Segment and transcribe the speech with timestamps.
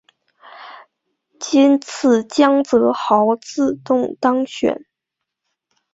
[1.39, 4.83] 今次江泽濠自动当选。